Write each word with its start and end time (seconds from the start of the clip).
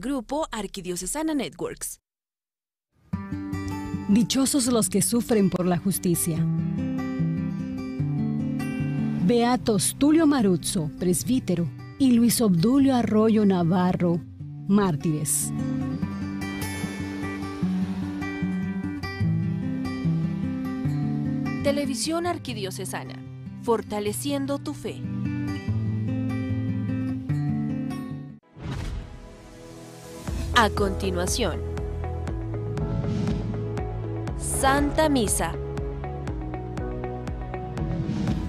Grupo 0.00 0.46
Arquidiocesana 0.52 1.34
Networks. 1.34 1.98
Dichosos 4.08 4.68
los 4.68 4.88
que 4.88 5.02
sufren 5.02 5.50
por 5.50 5.66
la 5.66 5.76
justicia. 5.76 6.38
Beatos 9.26 9.96
Tulio 9.98 10.28
Maruzzo, 10.28 10.88
presbítero, 11.00 11.68
y 11.98 12.12
Luis 12.12 12.40
Obdulio 12.40 12.94
Arroyo 12.94 13.44
Navarro, 13.44 14.20
mártires. 14.68 15.52
Televisión 21.64 22.28
Arquidiocesana, 22.28 23.20
fortaleciendo 23.62 24.60
tu 24.60 24.74
fe. 24.74 25.02
A 30.60 30.70
continuación, 30.70 31.60
Santa 34.38 35.08
Misa. 35.08 35.52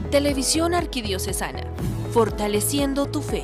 Televisión 0.09 0.73
Arquidiocesana, 0.73 1.61
fortaleciendo 2.11 3.05
tu 3.05 3.21
fe. 3.21 3.43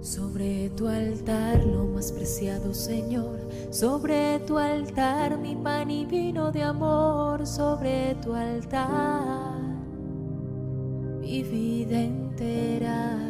Sobre 0.00 0.70
tu 0.70 0.86
altar, 0.86 1.64
lo 1.64 1.84
más 1.86 2.12
preciado 2.12 2.72
Señor, 2.72 3.40
sobre 3.70 4.38
tu 4.46 4.56
altar, 4.56 5.36
mi 5.36 5.56
pan 5.56 5.90
y 5.90 6.06
vino 6.06 6.52
de 6.52 6.62
amor, 6.62 7.44
sobre 7.44 8.14
tu 8.22 8.34
altar, 8.34 9.58
mi 11.20 11.42
vida 11.42 12.00
entera, 12.00 13.29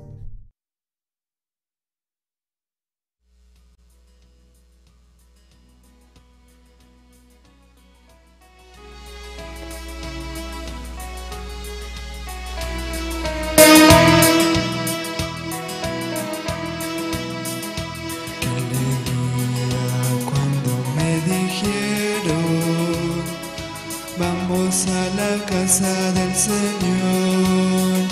Casa 25.71 26.11
del 26.11 26.35
Señor. 26.35 28.09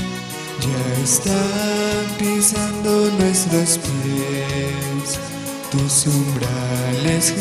Ya 0.62 1.04
pisando 2.18 3.12
nuestros 3.20 3.78
pies, 3.80 5.20
tus 5.70 6.08
umbrales. 6.08 7.36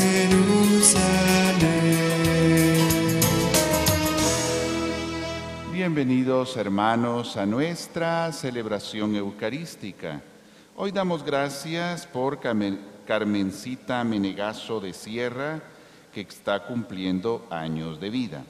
Bienvenidos 5.73 6.57
hermanos 6.57 7.37
a 7.37 7.47
nuestra 7.47 8.33
celebración 8.33 9.15
eucarística. 9.15 10.21
Hoy 10.75 10.91
damos 10.91 11.25
gracias 11.25 12.07
por 12.09 12.41
Carmen- 12.41 12.81
Carmencita 13.07 14.03
Menegazo 14.03 14.81
de 14.81 14.93
Sierra, 14.95 15.63
que 16.13 16.23
está 16.23 16.67
cumpliendo 16.67 17.47
años 17.51 18.01
de 18.01 18.11
vida. 18.11 18.43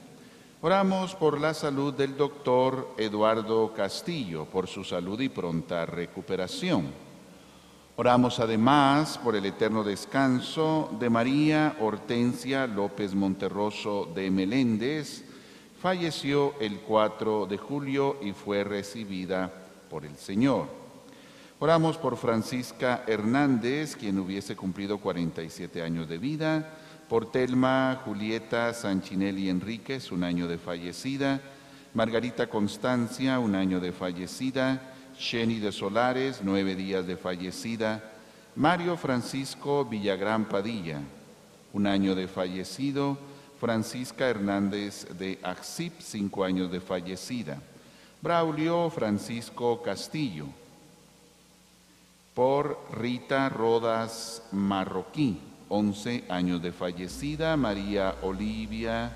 Oramos 0.61 1.15
por 1.15 1.39
la 1.39 1.53
salud 1.53 1.93
del 1.93 2.17
doctor 2.17 2.89
Eduardo 2.97 3.73
Castillo, 3.73 4.43
por 4.43 4.67
su 4.67 4.83
salud 4.83 5.17
y 5.21 5.29
pronta 5.29 5.85
recuperación. 5.85 6.87
Oramos 7.95 8.41
además 8.41 9.17
por 9.23 9.37
el 9.37 9.45
eterno 9.45 9.85
descanso 9.85 10.91
de 10.99 11.09
María 11.09 11.77
Hortensia 11.79 12.67
López 12.67 13.15
Monterroso 13.15 14.11
de 14.13 14.29
Meléndez. 14.31 15.23
Falleció 15.81 16.55
el 16.59 16.81
4 16.81 17.45
de 17.45 17.57
julio 17.57 18.17
y 18.21 18.33
fue 18.33 18.65
recibida 18.65 19.49
por 19.89 20.03
el 20.03 20.17
Señor. 20.17 20.65
Oramos 21.61 21.97
por 21.97 22.17
Francisca 22.17 23.05
Hernández, 23.07 23.95
quien 23.95 24.19
hubiese 24.19 24.57
cumplido 24.57 24.97
47 24.97 25.81
años 25.81 26.09
de 26.09 26.17
vida, 26.17 26.78
por 27.09 27.31
Telma 27.31 28.01
Julieta 28.05 28.71
Sanchinelli 28.71 29.49
Enríquez, 29.49 30.11
un 30.11 30.23
año 30.23 30.47
de 30.47 30.59
fallecida, 30.59 31.41
Margarita 31.95 32.47
Constancia, 32.47 33.39
un 33.39 33.55
año 33.55 33.79
de 33.79 33.91
fallecida, 33.91 34.79
Sheni 35.17 35.59
de 35.59 35.71
Solares, 35.71 36.41
nueve 36.43 36.75
días 36.75 37.07
de 37.07 37.17
fallecida, 37.17 38.03
Mario 38.55 38.95
Francisco 38.95 39.85
Villagrán 39.85 40.45
Padilla, 40.45 41.01
un 41.73 41.87
año 41.87 42.13
de 42.13 42.27
fallecido, 42.27 43.17
Francisca 43.59 44.29
Hernández 44.29 45.07
de 45.17 45.39
Axip, 45.41 45.99
cinco 46.01 46.43
años 46.43 46.71
de 46.71 46.79
fallecida, 46.79 47.59
Braulio 48.21 48.87
Francisco 48.91 49.81
Castillo, 49.81 50.45
por 52.35 52.79
Rita 52.93 53.49
Rodas 53.49 54.43
Marroquí, 54.51 55.48
11 55.69 56.25
años 56.29 56.61
de 56.61 56.71
fallecida, 56.71 57.55
María 57.55 58.15
Olivia 58.23 59.11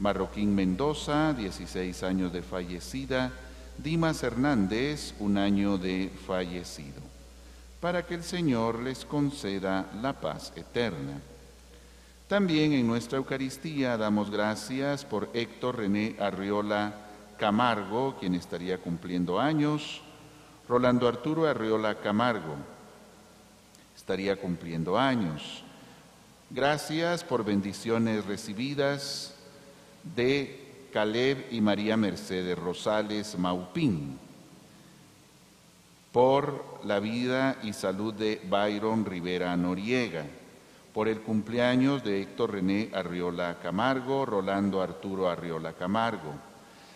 Marroquín 0.00 0.54
Mendoza, 0.54 1.34
16 1.34 2.02
años 2.04 2.32
de 2.32 2.42
fallecida, 2.42 3.30
Dimas 3.76 4.22
Hernández, 4.22 5.14
un 5.20 5.36
año 5.36 5.76
de 5.76 6.10
fallecido, 6.26 7.02
para 7.80 8.06
que 8.06 8.14
el 8.14 8.24
Señor 8.24 8.80
les 8.80 9.04
conceda 9.04 9.90
la 10.00 10.14
paz 10.14 10.54
eterna. 10.56 11.20
También 12.28 12.72
en 12.72 12.86
nuestra 12.86 13.18
Eucaristía 13.18 13.98
damos 13.98 14.30
gracias 14.30 15.04
por 15.04 15.28
Héctor 15.34 15.76
René 15.76 16.16
Arriola 16.18 16.94
Camargo, 17.38 18.16
quien 18.18 18.34
estaría 18.34 18.78
cumpliendo 18.78 19.38
años, 19.38 20.00
Rolando 20.66 21.08
Arturo 21.08 21.46
Arriola 21.46 21.96
Camargo, 21.96 22.54
estaría 23.94 24.36
cumpliendo 24.36 24.98
años. 24.98 25.62
Gracias 26.52 27.22
por 27.22 27.44
bendiciones 27.44 28.24
recibidas 28.24 29.36
de 30.16 30.88
Caleb 30.92 31.46
y 31.52 31.60
María 31.60 31.96
Mercedes 31.96 32.58
Rosales 32.58 33.38
Maupín, 33.38 34.18
por 36.10 36.80
la 36.82 36.98
vida 36.98 37.56
y 37.62 37.72
salud 37.72 38.12
de 38.12 38.40
Byron 38.50 39.04
Rivera 39.04 39.56
Noriega, 39.56 40.24
por 40.92 41.06
el 41.06 41.20
cumpleaños 41.20 42.02
de 42.02 42.20
Héctor 42.20 42.54
René 42.54 42.90
Arriola 42.94 43.58
Camargo, 43.62 44.26
Rolando 44.26 44.82
Arturo 44.82 45.30
Arriola 45.30 45.74
Camargo. 45.74 46.34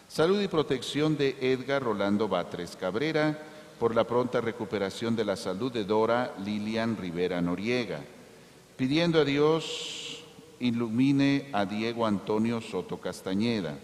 Salud 0.08 0.42
y 0.42 0.48
protección 0.48 1.16
de 1.16 1.36
Edgar 1.40 1.84
Rolando 1.84 2.26
Batres 2.26 2.74
Cabrera, 2.74 3.38
por 3.78 3.94
la 3.94 4.02
pronta 4.02 4.40
recuperación 4.40 5.14
de 5.14 5.24
la 5.24 5.36
salud 5.36 5.70
de 5.70 5.84
Dora 5.84 6.34
Lilian 6.44 6.96
Rivera 6.96 7.40
Noriega. 7.40 8.00
Pidiendo 8.76 9.20
a 9.20 9.24
Dios 9.24 10.24
ilumine 10.58 11.48
a 11.52 11.64
Diego 11.64 12.06
Antonio 12.06 12.60
Soto 12.60 13.00
Castañeda, 13.00 13.78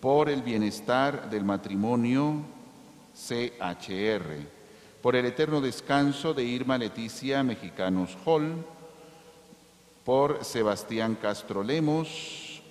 por 0.00 0.28
el 0.28 0.42
bienestar 0.42 1.28
del 1.30 1.42
matrimonio 1.42 2.36
CHR, 3.12 4.36
por 5.02 5.16
el 5.16 5.26
eterno 5.26 5.60
descanso 5.60 6.32
de 6.32 6.44
Irma 6.44 6.78
Leticia 6.78 7.42
Mexicanos 7.42 8.16
Hall, 8.24 8.64
por 10.04 10.44
Sebastián 10.44 11.18
Castro 11.20 11.64
Lemos, 11.64 12.62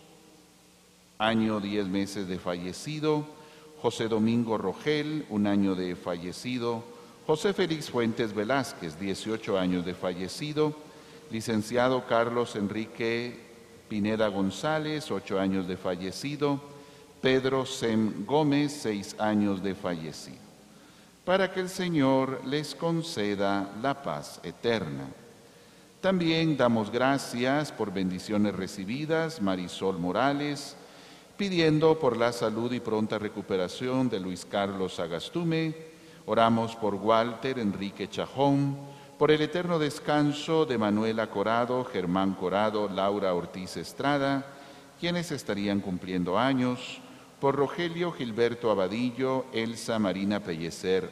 año 1.18 1.60
diez 1.60 1.88
meses 1.88 2.26
de 2.30 2.40
fallecido, 2.40 3.26
José 3.82 4.08
Domingo 4.08 4.58
Rogel, 4.58 5.26
un 5.30 5.48
año 5.48 5.76
de 5.76 5.98
fallecido, 5.98 6.86
José 7.28 7.52
Félix 7.52 7.90
Fuentes 7.90 8.34
Velázquez, 8.34 8.98
18 8.98 9.60
años 9.60 9.86
de 9.86 9.94
fallecido, 9.94 10.93
licenciado 11.32 12.06
Carlos 12.06 12.56
Enrique 12.56 13.40
Pineda 13.88 14.28
González, 14.28 15.12
8 15.12 15.40
años 15.40 15.68
de 15.68 15.78
fallecido, 15.78 16.60
Pedro 17.22 17.66
Sem 17.66 18.26
Gómez, 18.26 18.72
6 18.82 19.18
años 19.20 19.62
de 19.62 19.76
fallecido, 19.76 20.40
para 21.24 21.52
que 21.52 21.60
el 21.60 21.70
Señor 21.70 22.42
les 22.46 22.76
conceda 22.76 23.72
la 23.82 24.02
paz 24.02 24.40
eterna. 24.44 25.08
También 26.02 26.58
damos 26.58 26.92
gracias 26.92 27.72
por 27.72 27.94
bendiciones 27.94 28.56
recibidas, 28.56 29.42
Marisol 29.42 30.00
Morales, 30.00 30.76
pidiendo 31.38 31.98
por 31.98 32.18
la 32.18 32.32
salud 32.34 32.72
y 32.74 32.80
pronta 32.80 33.18
recuperación 33.20 34.10
de 34.10 34.20
Luis 34.20 34.46
Carlos 34.46 35.00
Agastume, 35.00 35.74
oramos 36.26 36.76
por 36.76 36.96
Walter 36.96 37.60
Enrique 37.60 38.10
Chajón, 38.10 38.78
por 39.18 39.32
el 39.32 39.42
eterno 39.42 39.80
descanso 39.80 40.66
de 40.66 40.78
Manuela 40.78 41.30
Corado, 41.30 41.86
Germán 41.86 42.34
Corado, 42.34 42.90
Laura 42.90 43.34
Ortiz 43.34 43.78
Estrada, 43.78 44.46
quienes 45.00 45.32
estarían 45.32 45.82
cumpliendo 45.82 46.40
años, 46.40 47.00
por 47.40 47.56
Rogelio 47.56 48.12
Gilberto 48.12 48.72
Abadillo, 48.72 49.46
Elsa 49.54 50.00
Marina 50.00 50.40
Pellecer 50.40 51.12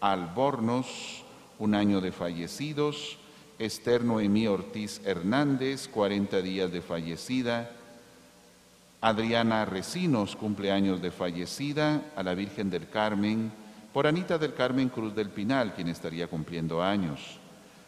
Albornoz, 0.00 1.22
un 1.58 1.74
año 1.74 2.00
de 2.00 2.12
fallecidos, 2.12 3.18
Esther 3.58 4.04
Noemí 4.04 4.48
Ortiz 4.48 5.00
Hernández, 5.04 5.88
40 5.88 6.42
días 6.42 6.72
de 6.72 6.82
fallecida, 6.82 7.70
Adriana 9.00 9.64
Recinos, 9.64 10.36
cumpleaños 10.36 11.00
de 11.00 11.10
fallecida, 11.10 12.02
a 12.16 12.22
la 12.22 12.34
Virgen 12.34 12.70
del 12.70 12.88
Carmen, 12.88 13.52
por 13.92 14.06
Anita 14.06 14.38
del 14.38 14.54
Carmen 14.54 14.88
Cruz 14.88 15.14
del 15.14 15.28
Pinal, 15.28 15.74
quien 15.74 15.88
estaría 15.88 16.26
cumpliendo 16.26 16.82
años, 16.82 17.38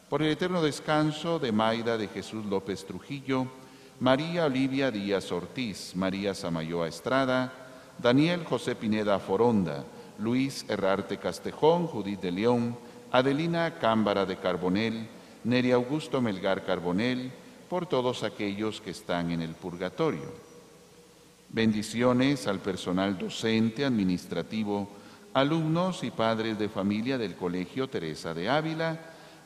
por 0.09 0.23
el 0.23 0.31
eterno 0.31 0.63
descanso 0.63 1.39
de 1.39 1.51
Maida 1.51 1.97
de 1.97 2.09
Jesús 2.09 2.45
López 2.45 2.85
Trujillo, 2.85 3.47
María 4.01 4.45
Olivia 4.45 4.91
Díaz 4.91 5.33
Ortiz, 5.33 5.93
María 5.97 6.35
Samayoa 6.35 6.89
Estrada, 6.89 7.53
Daniel 7.99 8.45
José 8.45 8.75
Pineda 8.75 9.19
Foronda, 9.19 9.85
Luis 10.19 10.67
Herrarte 10.69 11.17
Castejón, 11.19 11.87
Judith 11.87 12.21
de 12.21 12.33
León, 12.33 12.77
Adelina 13.11 13.79
Cámbara 13.79 14.27
de 14.27 14.37
Carbonel, 14.37 15.09
Neri 15.45 15.73
Augusto 15.73 16.21
Melgar 16.21 16.65
Carbonel, 16.65 17.33
por 17.69 17.87
todos 17.87 18.23
aquellos 18.25 18.81
que 18.81 18.91
están 18.91 19.31
en 19.31 19.41
el 19.41 19.55
purgatorio. 19.55 20.33
Bendiciones 21.49 22.47
al 22.47 22.59
personal 22.59 23.17
docente, 23.17 23.85
administrativo, 23.85 24.89
alumnos 25.35 26.05
y 26.05 26.13
padres 26.13 26.59
de 26.59 26.69
familia 26.69 27.19
del 27.19 27.35
Colegio 27.35 27.89
Teresa 27.89 28.33
de 28.33 28.49
Ávila, 28.49 28.99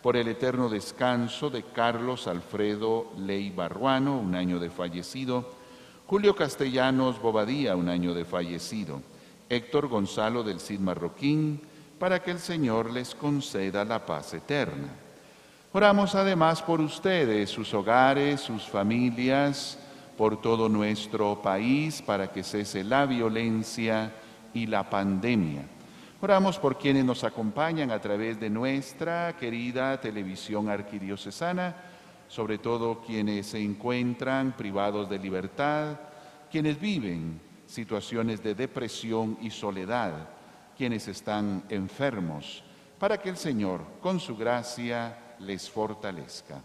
por 0.02 0.16
el 0.16 0.28
eterno 0.28 0.68
descanso 0.68 1.48
de 1.48 1.62
Carlos 1.62 2.28
Alfredo 2.28 3.10
Ley 3.18 3.50
Barruano, 3.50 4.18
un 4.18 4.34
año 4.34 4.58
de 4.58 4.70
fallecido, 4.70 5.50
Julio 6.06 6.36
Castellanos 6.36 7.20
Bobadía, 7.20 7.74
un 7.74 7.88
año 7.88 8.12
de 8.12 8.26
fallecido, 8.26 9.02
Héctor 9.48 9.88
Gonzalo 9.88 10.42
del 10.42 10.60
Cid 10.60 10.78
Marroquín, 10.78 11.60
para 11.98 12.22
que 12.22 12.32
el 12.32 12.38
Señor 12.38 12.90
les 12.90 13.14
conceda 13.14 13.84
la 13.84 14.04
paz 14.04 14.34
eterna. 14.34 14.88
Oramos 15.72 16.14
además 16.14 16.62
por 16.62 16.80
ustedes, 16.80 17.48
sus 17.50 17.72
hogares, 17.72 18.42
sus 18.42 18.64
familias, 18.64 19.78
por 20.18 20.40
todo 20.40 20.68
nuestro 20.68 21.40
país, 21.40 22.02
para 22.02 22.30
que 22.30 22.42
cese 22.42 22.84
la 22.84 23.06
violencia 23.06 24.12
y 24.52 24.66
la 24.66 24.88
pandemia. 24.88 25.77
Oramos 26.20 26.58
por 26.58 26.78
quienes 26.78 27.04
nos 27.04 27.22
acompañan 27.22 27.92
a 27.92 28.00
través 28.00 28.40
de 28.40 28.50
nuestra 28.50 29.36
querida 29.36 30.00
televisión 30.00 30.68
arquidiocesana, 30.68 31.76
sobre 32.26 32.58
todo 32.58 33.00
quienes 33.00 33.46
se 33.46 33.62
encuentran 33.62 34.56
privados 34.56 35.08
de 35.08 35.16
libertad, 35.16 35.96
quienes 36.50 36.80
viven 36.80 37.40
situaciones 37.66 38.42
de 38.42 38.56
depresión 38.56 39.38
y 39.40 39.50
soledad, 39.50 40.28
quienes 40.76 41.06
están 41.06 41.62
enfermos, 41.68 42.64
para 42.98 43.18
que 43.18 43.28
el 43.28 43.36
Señor, 43.36 43.82
con 44.00 44.18
su 44.18 44.36
gracia, 44.36 45.36
les 45.38 45.70
fortalezca. 45.70 46.60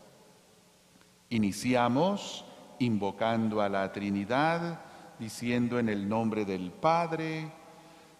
Iniciamos 1.29 2.43
invocando 2.79 3.61
a 3.61 3.69
la 3.69 3.91
Trinidad, 3.91 4.81
diciendo 5.19 5.77
en 5.77 5.89
el 5.89 6.09
nombre 6.09 6.43
del 6.43 6.71
Padre, 6.71 7.51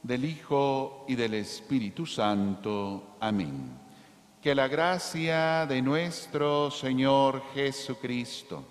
del 0.03 0.25
Hijo 0.25 1.05
y 1.07 1.15
del 1.15 1.33
Espíritu 1.33 2.05
Santo. 2.05 3.15
Amén. 3.21 3.79
Que 4.41 4.53
la 4.53 4.67
gracia 4.67 5.65
de 5.65 5.81
nuestro 5.81 6.69
Señor 6.69 7.41
Jesucristo, 7.53 8.65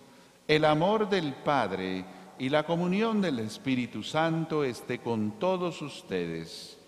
el 0.46 0.66
amor 0.66 1.08
del 1.08 1.32
Padre 1.32 2.04
y 2.38 2.50
la 2.50 2.64
comunión 2.64 3.22
del 3.22 3.38
Espíritu 3.38 4.02
Santo 4.02 4.62
esté 4.62 4.98
con 4.98 5.38
todos 5.38 5.80
ustedes. 5.80 6.78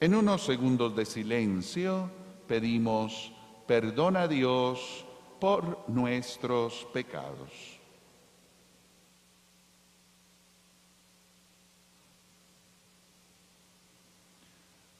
En 0.00 0.14
unos 0.16 0.42
segundos 0.42 0.96
de 0.96 1.06
silencio, 1.06 2.10
pedimos 2.48 3.32
perdón 3.66 4.16
a 4.16 4.26
Dios 4.26 5.06
por 5.38 5.84
nuestros 5.88 6.86
pecados. 6.92 7.83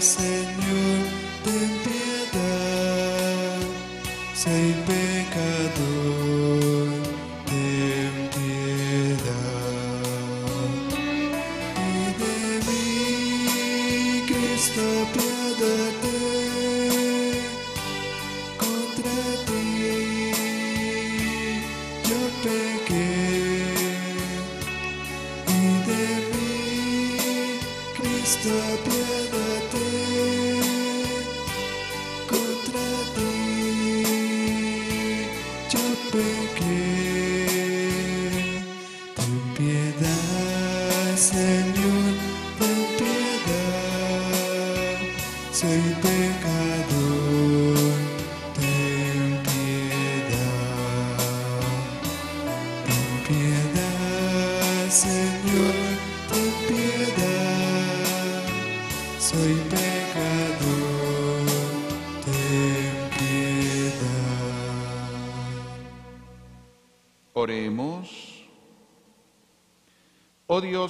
say 0.00 0.35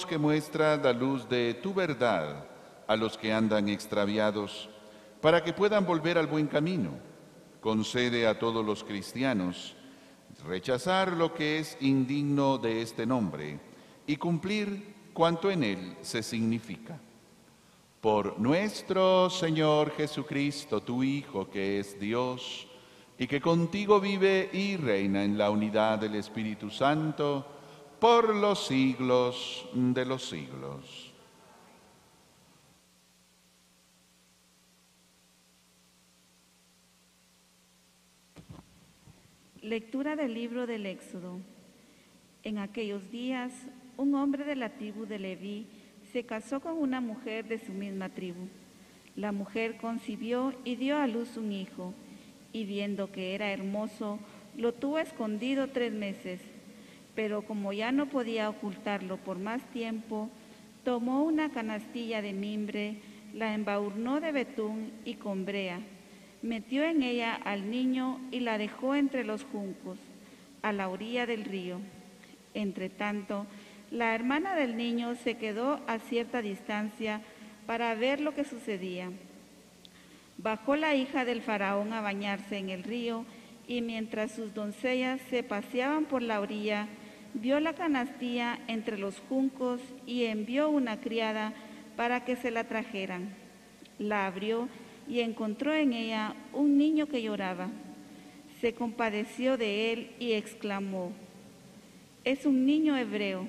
Que 0.04 0.18
muestra 0.18 0.76
la 0.76 0.92
luz 0.92 1.28
de 1.28 1.54
tu 1.54 1.72
verdad 1.72 2.44
a 2.86 2.96
los 2.96 3.16
que 3.16 3.32
andan 3.32 3.68
extraviados, 3.68 4.68
para 5.22 5.42
que 5.42 5.52
puedan 5.52 5.86
volver 5.86 6.18
al 6.18 6.26
buen 6.26 6.48
camino, 6.48 6.90
concede 7.60 8.26
a 8.26 8.38
todos 8.38 8.64
los 8.64 8.84
cristianos 8.84 9.74
rechazar 10.46 11.12
lo 11.12 11.32
que 11.32 11.58
es 11.58 11.78
indigno 11.80 12.58
de 12.58 12.82
este 12.82 13.06
nombre 13.06 13.58
y 14.06 14.16
cumplir 14.16 14.94
cuanto 15.12 15.50
en 15.50 15.64
él 15.64 15.96
se 16.02 16.22
significa. 16.22 17.00
Por 18.00 18.38
nuestro 18.38 19.30
Señor 19.30 19.92
Jesucristo, 19.96 20.82
tu 20.82 21.02
Hijo, 21.02 21.48
que 21.48 21.80
es 21.80 21.98
Dios, 21.98 22.68
y 23.18 23.26
que 23.26 23.40
contigo 23.40 23.98
vive 23.98 24.50
y 24.52 24.76
reina 24.76 25.24
en 25.24 25.38
la 25.38 25.50
unidad 25.50 25.98
del 25.98 26.16
Espíritu 26.16 26.70
Santo, 26.70 27.55
por 28.06 28.36
los 28.36 28.68
siglos 28.68 29.66
de 29.74 30.06
los 30.06 30.28
siglos. 30.28 31.12
Lectura 39.60 40.14
del 40.14 40.34
libro 40.34 40.68
del 40.68 40.86
Éxodo. 40.86 41.40
En 42.44 42.58
aquellos 42.58 43.10
días, 43.10 43.52
un 43.96 44.14
hombre 44.14 44.44
de 44.44 44.54
la 44.54 44.68
tribu 44.68 45.04
de 45.06 45.18
Leví 45.18 45.66
se 46.12 46.24
casó 46.24 46.60
con 46.60 46.78
una 46.78 47.00
mujer 47.00 47.48
de 47.48 47.58
su 47.58 47.72
misma 47.72 48.10
tribu. 48.10 48.46
La 49.16 49.32
mujer 49.32 49.78
concibió 49.78 50.54
y 50.62 50.76
dio 50.76 50.96
a 50.96 51.08
luz 51.08 51.36
un 51.36 51.50
hijo, 51.50 51.92
y 52.52 52.66
viendo 52.66 53.10
que 53.10 53.34
era 53.34 53.50
hermoso, 53.50 54.20
lo 54.56 54.72
tuvo 54.74 55.00
escondido 55.00 55.70
tres 55.70 55.92
meses 55.92 56.40
pero 57.16 57.42
como 57.42 57.72
ya 57.72 57.90
no 57.90 58.06
podía 58.06 58.48
ocultarlo 58.48 59.16
por 59.16 59.38
más 59.38 59.62
tiempo, 59.72 60.30
tomó 60.84 61.24
una 61.24 61.50
canastilla 61.50 62.22
de 62.22 62.32
mimbre, 62.32 62.98
la 63.34 63.54
embaurnó 63.54 64.20
de 64.20 64.30
betún 64.30 64.92
y 65.04 65.14
con 65.14 65.44
brea, 65.44 65.80
metió 66.42 66.84
en 66.84 67.02
ella 67.02 67.34
al 67.34 67.70
niño 67.70 68.20
y 68.30 68.40
la 68.40 68.58
dejó 68.58 68.94
entre 68.94 69.24
los 69.24 69.42
juncos, 69.44 69.98
a 70.62 70.72
la 70.72 70.88
orilla 70.88 71.26
del 71.26 71.44
río. 71.44 71.80
Entretanto, 72.54 73.46
la 73.90 74.14
hermana 74.14 74.54
del 74.54 74.76
niño 74.76 75.14
se 75.16 75.34
quedó 75.34 75.80
a 75.86 75.98
cierta 75.98 76.42
distancia 76.42 77.22
para 77.66 77.94
ver 77.94 78.20
lo 78.20 78.34
que 78.34 78.44
sucedía. 78.44 79.10
Bajó 80.38 80.76
la 80.76 80.94
hija 80.94 81.24
del 81.24 81.40
faraón 81.40 81.92
a 81.92 82.00
bañarse 82.00 82.58
en 82.58 82.70
el 82.70 82.84
río 82.84 83.24
y 83.66 83.80
mientras 83.80 84.32
sus 84.32 84.54
doncellas 84.54 85.20
se 85.30 85.42
paseaban 85.42 86.04
por 86.04 86.22
la 86.22 86.40
orilla, 86.40 86.88
vio 87.34 87.60
la 87.60 87.74
canastilla 87.74 88.58
entre 88.68 88.98
los 88.98 89.20
juncos 89.28 89.80
y 90.06 90.24
envió 90.24 90.68
una 90.68 91.00
criada 91.00 91.52
para 91.96 92.24
que 92.24 92.36
se 92.36 92.50
la 92.50 92.64
trajeran. 92.64 93.34
La 93.98 94.26
abrió 94.26 94.68
y 95.08 95.20
encontró 95.20 95.74
en 95.74 95.92
ella 95.92 96.34
un 96.52 96.78
niño 96.78 97.06
que 97.06 97.22
lloraba. 97.22 97.68
Se 98.60 98.74
compadeció 98.74 99.56
de 99.56 99.92
él 99.92 100.10
y 100.18 100.32
exclamó, 100.32 101.12
es 102.24 102.44
un 102.44 102.66
niño 102.66 102.96
hebreo. 102.96 103.46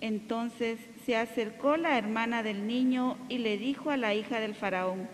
Entonces 0.00 0.78
se 1.06 1.16
acercó 1.16 1.76
la 1.76 1.96
hermana 1.96 2.42
del 2.42 2.66
niño 2.66 3.16
y 3.28 3.38
le 3.38 3.56
dijo 3.56 3.90
a 3.90 3.96
la 3.96 4.14
hija 4.14 4.40
del 4.40 4.54
faraón, 4.54 5.08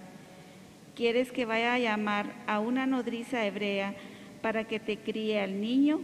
¿quieres 0.96 1.30
que 1.30 1.44
vaya 1.44 1.74
a 1.74 1.78
llamar 1.78 2.34
a 2.46 2.58
una 2.58 2.86
nodriza 2.86 3.46
hebrea 3.46 3.94
para 4.40 4.64
que 4.64 4.80
te 4.80 4.96
críe 4.96 5.40
al 5.40 5.60
niño? 5.60 6.00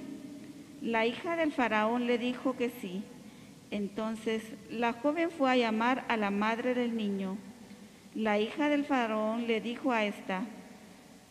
La 0.80 1.06
hija 1.06 1.34
del 1.34 1.50
faraón 1.50 2.06
le 2.06 2.18
dijo 2.18 2.56
que 2.56 2.70
sí. 2.70 3.02
Entonces 3.72 4.42
la 4.70 4.92
joven 4.92 5.30
fue 5.30 5.50
a 5.50 5.56
llamar 5.56 6.04
a 6.08 6.16
la 6.16 6.30
madre 6.30 6.74
del 6.74 6.96
niño. 6.96 7.36
La 8.14 8.38
hija 8.38 8.68
del 8.68 8.84
faraón 8.84 9.48
le 9.48 9.60
dijo 9.60 9.92
a 9.92 10.04
esta, 10.04 10.44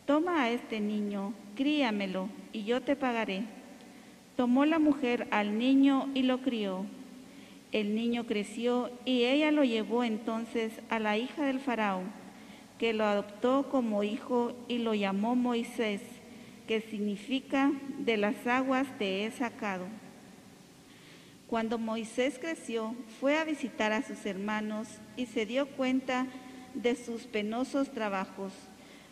toma 0.05 0.43
a 0.43 0.49
este 0.51 0.79
niño, 0.81 1.33
críamelo, 1.55 2.27
y 2.51 2.65
yo 2.65 2.81
te 2.81 2.95
pagaré. 2.95 3.43
Tomó 4.35 4.65
la 4.65 4.79
mujer 4.79 5.27
al 5.31 5.57
niño 5.57 6.09
y 6.13 6.23
lo 6.23 6.41
crió. 6.41 6.85
El 7.71 7.95
niño 7.95 8.25
creció 8.25 8.91
y 9.05 9.23
ella 9.23 9.51
lo 9.51 9.63
llevó 9.63 10.03
entonces 10.03 10.81
a 10.89 10.99
la 10.99 11.17
hija 11.17 11.45
del 11.45 11.59
faraón, 11.59 12.11
que 12.77 12.93
lo 12.93 13.05
adoptó 13.05 13.69
como 13.69 14.03
hijo 14.03 14.53
y 14.67 14.79
lo 14.79 14.93
llamó 14.93 15.35
Moisés 15.35 16.16
que 16.67 16.81
significa 16.81 17.71
de 17.99 18.17
las 18.17 18.45
aguas 18.45 18.87
te 18.99 19.25
he 19.25 19.31
sacado. 19.31 19.85
Cuando 21.47 21.77
Moisés 21.77 22.37
creció, 22.39 22.93
fue 23.21 23.37
a 23.37 23.45
visitar 23.45 23.93
a 23.93 24.03
sus 24.03 24.25
hermanos 24.25 24.89
y 25.15 25.27
se 25.27 25.45
dio 25.45 25.65
cuenta 25.67 26.27
de 26.73 26.95
sus 26.95 27.23
penosos 27.23 27.89
trabajos. 27.91 28.51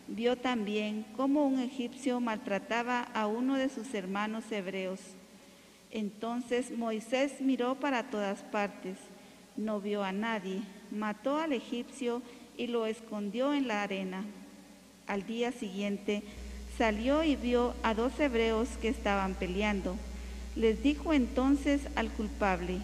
Vio 0.06 0.36
también 0.36 1.06
cómo 1.16 1.46
un 1.46 1.58
egipcio 1.58 2.20
maltrataba 2.20 3.00
a 3.00 3.26
uno 3.26 3.56
de 3.56 3.70
sus 3.70 3.94
hermanos 3.94 4.52
hebreos. 4.52 5.00
Entonces 5.90 6.70
Moisés 6.76 7.40
miró 7.40 7.76
para 7.76 8.10
todas 8.10 8.42
partes, 8.42 8.98
no 9.56 9.80
vio 9.80 10.04
a 10.04 10.12
nadie, 10.12 10.60
mató 10.90 11.38
al 11.38 11.54
egipcio 11.54 12.20
y 12.58 12.66
lo 12.66 12.86
escondió 12.86 13.54
en 13.54 13.66
la 13.66 13.82
arena. 13.82 14.24
Al 15.06 15.24
día 15.24 15.52
siguiente, 15.52 16.22
salió 16.78 17.24
y 17.24 17.36
vio 17.36 17.74
a 17.82 17.94
dos 17.94 18.18
hebreos 18.18 18.68
que 18.80 18.88
estaban 18.88 19.34
peleando. 19.34 19.96
Les 20.54 20.82
dijo 20.82 21.12
entonces 21.12 21.82
al 21.94 22.10
culpable, 22.10 22.78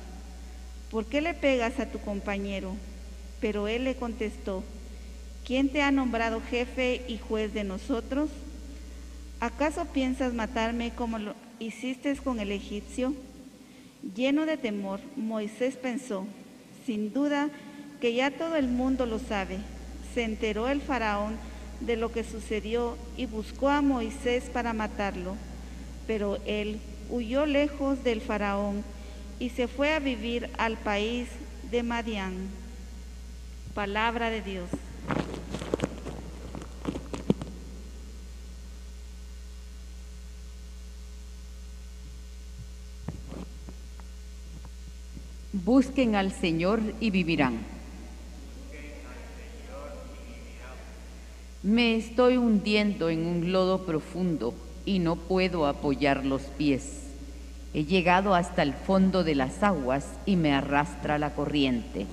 ¿por 0.90 1.06
qué 1.06 1.20
le 1.20 1.34
pegas 1.34 1.78
a 1.80 1.86
tu 1.86 1.98
compañero? 1.98 2.74
Pero 3.40 3.68
él 3.68 3.84
le 3.84 3.96
contestó, 3.96 4.62
¿quién 5.44 5.68
te 5.68 5.82
ha 5.82 5.90
nombrado 5.90 6.40
jefe 6.50 7.02
y 7.08 7.18
juez 7.18 7.54
de 7.54 7.64
nosotros? 7.64 8.30
¿Acaso 9.40 9.86
piensas 9.86 10.34
matarme 10.34 10.92
como 10.92 11.18
lo 11.18 11.34
hiciste 11.58 12.14
con 12.16 12.40
el 12.40 12.52
egipcio? 12.52 13.14
Lleno 14.14 14.46
de 14.46 14.56
temor, 14.56 15.00
Moisés 15.16 15.76
pensó, 15.76 16.26
sin 16.86 17.12
duda 17.12 17.50
que 18.00 18.14
ya 18.14 18.30
todo 18.30 18.56
el 18.56 18.68
mundo 18.68 19.06
lo 19.06 19.18
sabe. 19.18 19.58
Se 20.14 20.24
enteró 20.24 20.68
el 20.68 20.80
faraón 20.80 21.36
de 21.86 21.96
lo 21.96 22.12
que 22.12 22.24
sucedió 22.24 22.96
y 23.16 23.26
buscó 23.26 23.68
a 23.68 23.82
Moisés 23.82 24.44
para 24.52 24.72
matarlo, 24.72 25.36
pero 26.06 26.38
él 26.46 26.80
huyó 27.10 27.46
lejos 27.46 28.02
del 28.04 28.20
faraón 28.20 28.84
y 29.38 29.50
se 29.50 29.68
fue 29.68 29.92
a 29.92 29.98
vivir 29.98 30.48
al 30.58 30.76
país 30.76 31.28
de 31.70 31.82
Madián. 31.82 32.34
Palabra 33.74 34.30
de 34.30 34.42
Dios. 34.42 34.68
Busquen 45.52 46.16
al 46.16 46.32
Señor 46.32 46.80
y 47.00 47.10
vivirán. 47.10 47.71
Me 51.72 51.96
estoy 51.96 52.36
hundiendo 52.36 53.08
en 53.08 53.24
un 53.24 53.50
lodo 53.50 53.86
profundo 53.86 54.52
y 54.84 54.98
no 54.98 55.16
puedo 55.16 55.64
apoyar 55.64 56.26
los 56.26 56.42
pies. 56.42 57.04
He 57.72 57.86
llegado 57.86 58.34
hasta 58.34 58.62
el 58.62 58.74
fondo 58.74 59.24
de 59.24 59.34
las 59.34 59.62
aguas 59.62 60.04
y 60.26 60.36
me 60.36 60.52
arrastra 60.52 61.16
la 61.16 61.34
corriente. 61.34 62.04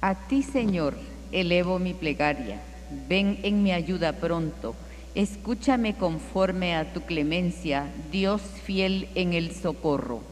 A 0.00 0.14
ti, 0.28 0.44
Señor, 0.44 0.94
elevo 1.32 1.80
mi 1.80 1.92
plegaria. 1.92 2.60
Ven 3.08 3.40
en 3.42 3.64
mi 3.64 3.72
ayuda 3.72 4.12
pronto. 4.12 4.76
Escúchame 5.16 5.96
conforme 5.96 6.76
a 6.76 6.92
tu 6.92 7.00
clemencia, 7.00 7.92
Dios 8.12 8.42
fiel 8.62 9.08
en 9.16 9.32
el 9.32 9.52
socorro. 9.52 10.22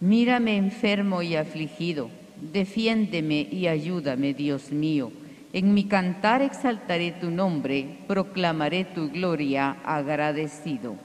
Mírame 0.00 0.56
enfermo 0.56 1.20
y 1.20 1.36
afligido, 1.36 2.08
defiéndeme 2.52 3.46
y 3.50 3.66
ayúdame, 3.66 4.32
Dios 4.32 4.72
mío. 4.72 5.12
En 5.52 5.74
mi 5.74 5.84
cantar 5.84 6.40
exaltaré 6.40 7.12
tu 7.12 7.30
nombre, 7.30 7.98
proclamaré 8.06 8.86
tu 8.86 9.10
gloria 9.10 9.76
agradecido. 9.84 10.96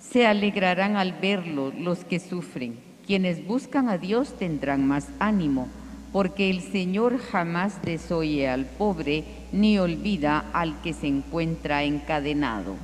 Se 0.00 0.26
alegrarán 0.26 0.96
al 0.96 1.12
verlo 1.12 1.72
los 1.78 2.04
que 2.04 2.18
sufren. 2.18 2.80
Quienes 3.06 3.46
buscan 3.46 3.88
a 3.88 3.98
Dios 3.98 4.36
tendrán 4.36 4.84
más 4.84 5.10
ánimo, 5.20 5.68
porque 6.12 6.50
el 6.50 6.60
Señor 6.60 7.18
jamás 7.18 7.82
desoye 7.82 8.48
al 8.48 8.64
pobre 8.64 9.22
ni 9.52 9.78
olvida 9.78 10.44
al 10.52 10.80
que 10.82 10.92
se 10.92 11.06
encuentra 11.06 11.84
encadenado. 11.84 12.74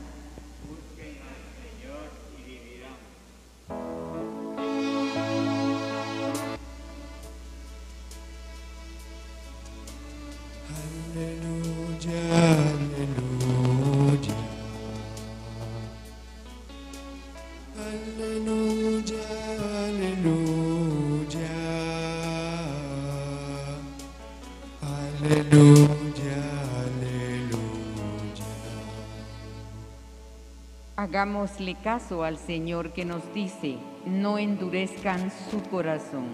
Hagámosle 31.12 31.75
caso 31.75 32.25
al 32.25 32.38
Señor 32.38 32.95
que 32.95 33.04
nos 33.04 33.35
dice, 33.35 33.76
no 34.07 34.38
endurezcan 34.38 35.31
su 35.50 35.62
corazón. 35.64 36.25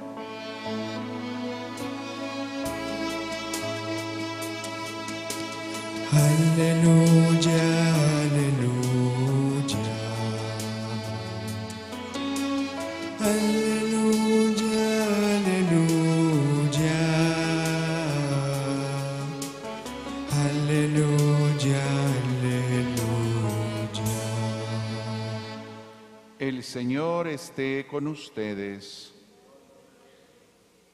Aleluya, 6.12 7.58
aleluya. 8.20 8.87
Esté 27.48 27.86
con 27.86 28.06
ustedes. 28.08 29.10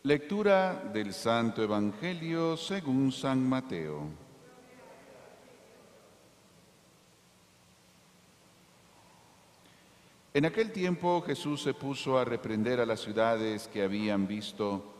Lectura 0.04 0.88
del 0.92 1.12
Santo 1.12 1.64
Evangelio 1.64 2.56
según 2.56 3.10
San 3.10 3.44
Mateo. 3.48 4.02
En 10.32 10.44
aquel 10.44 10.70
tiempo 10.70 11.22
Jesús 11.22 11.60
se 11.60 11.74
puso 11.74 12.18
a 12.18 12.24
reprender 12.24 12.78
a 12.78 12.86
las 12.86 13.00
ciudades 13.00 13.66
que 13.66 13.82
habían 13.82 14.28
visto 14.28 14.94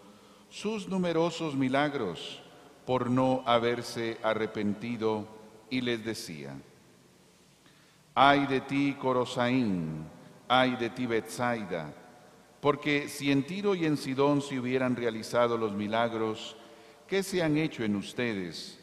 sus 0.51 0.89
numerosos 0.89 1.55
milagros 1.55 2.43
por 2.85 3.09
no 3.09 3.45
haberse 3.47 4.19
arrepentido 4.25 5.29
y 5.71 5.83
les 5.83 6.05
decía, 6.05 6.57
ay 8.13 8.47
de 8.47 8.61
ti 8.61 8.97
Corosaín, 9.01 10.14
ay 10.61 10.77
de 10.77 10.91
ti 10.91 11.07
Betsaida, 11.07 11.93
porque 12.61 13.09
si 13.09 13.33
en 13.33 13.45
Tiro 13.45 13.75
y 13.75 13.87
en 13.87 13.97
Sidón 13.97 14.41
se 14.41 14.59
hubieran 14.59 14.95
realizado 14.95 15.59
los 15.59 15.73
milagros 15.73 16.57
que 17.09 17.25
se 17.25 17.43
han 17.43 17.57
hecho 17.59 17.83
en 17.83 17.97
ustedes, 17.97 18.79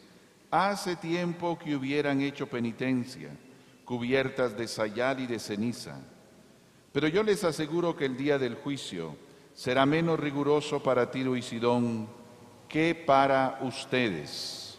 hace 0.52 0.98
tiempo 0.98 1.58
que 1.58 1.76
hubieran 1.76 2.22
hecho 2.22 2.48
penitencia, 2.48 3.30
cubiertas 3.86 4.58
de 4.58 4.68
sayal 4.68 5.22
y 5.22 5.28
de 5.28 5.40
ceniza. 5.40 5.98
Pero 6.92 7.08
yo 7.08 7.24
les 7.24 7.44
aseguro 7.46 7.96
que 7.96 8.06
el 8.06 8.18
día 8.18 8.38
del 8.38 8.56
juicio 8.56 9.16
será 9.54 9.86
menos 9.86 10.20
riguroso 10.20 10.84
para 10.84 11.10
Tiro 11.10 11.38
y 11.38 11.42
Sidón 11.42 12.10
que 12.68 12.96
para 12.96 13.60
ustedes. 13.62 14.78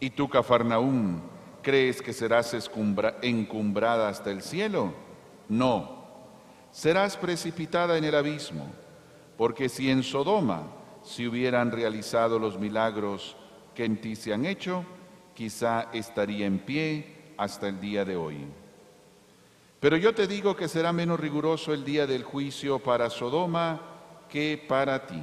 ¿Y 0.00 0.10
tú, 0.10 0.28
Cafarnaúm, 0.28 1.20
crees 1.62 2.02
que 2.02 2.12
serás 2.12 2.52
encumbrada 3.22 4.08
hasta 4.08 4.30
el 4.32 4.42
cielo? 4.42 5.07
No, 5.48 6.04
serás 6.70 7.16
precipitada 7.16 7.96
en 7.96 8.04
el 8.04 8.14
abismo, 8.14 8.66
porque 9.36 9.68
si 9.68 9.90
en 9.90 10.02
Sodoma 10.02 10.64
se 11.02 11.26
hubieran 11.26 11.70
realizado 11.70 12.38
los 12.38 12.58
milagros 12.58 13.36
que 13.74 13.84
en 13.84 14.00
ti 14.00 14.16
se 14.16 14.34
han 14.34 14.44
hecho, 14.44 14.84
quizá 15.34 15.88
estaría 15.92 16.46
en 16.46 16.58
pie 16.58 17.32
hasta 17.36 17.68
el 17.68 17.80
día 17.80 18.04
de 18.04 18.16
hoy. 18.16 18.46
Pero 19.80 19.96
yo 19.96 20.14
te 20.14 20.26
digo 20.26 20.56
que 20.56 20.68
será 20.68 20.92
menos 20.92 21.20
riguroso 21.20 21.72
el 21.72 21.84
día 21.84 22.06
del 22.06 22.24
juicio 22.24 22.80
para 22.80 23.08
Sodoma 23.08 23.80
que 24.28 24.62
para 24.68 25.06
ti. 25.06 25.22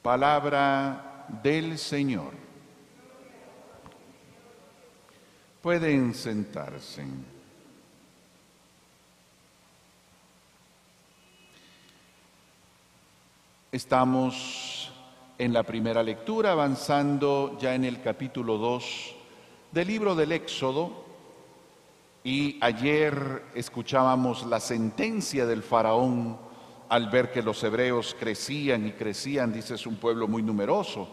Palabra 0.00 1.26
del 1.42 1.76
Señor. 1.76 2.32
Pueden 5.60 6.14
sentarse. 6.14 7.04
Estamos 13.70 14.90
en 15.36 15.52
la 15.52 15.62
primera 15.62 16.02
lectura, 16.02 16.52
avanzando 16.52 17.58
ya 17.60 17.74
en 17.74 17.84
el 17.84 18.00
capítulo 18.00 18.56
2 18.56 19.14
del 19.72 19.88
libro 19.88 20.14
del 20.14 20.32
Éxodo, 20.32 21.04
y 22.24 22.56
ayer 22.62 23.44
escuchábamos 23.54 24.46
la 24.46 24.58
sentencia 24.58 25.44
del 25.44 25.62
faraón 25.62 26.38
al 26.88 27.10
ver 27.10 27.30
que 27.30 27.42
los 27.42 27.62
hebreos 27.62 28.16
crecían 28.18 28.86
y 28.86 28.92
crecían, 28.92 29.52
dice 29.52 29.74
es 29.74 29.86
un 29.86 29.96
pueblo 29.96 30.26
muy 30.26 30.42
numeroso, 30.42 31.06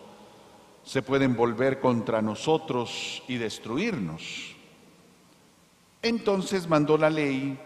se 0.81 1.01
pueden 1.01 1.35
volver 1.35 1.81
contra 1.81 2.21
nosotros 2.21 3.21
y 3.27 3.35
destruirnos. 3.35 4.55
Entonces 6.01 6.69
mandó 6.69 6.97
la 6.97 7.09
ley 7.09 7.59